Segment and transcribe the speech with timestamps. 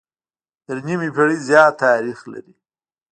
[0.65, 2.53] تر نيمې پېړۍ زيات تاريخ لري